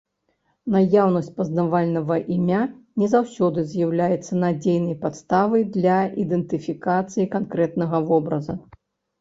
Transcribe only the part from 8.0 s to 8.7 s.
вобраза.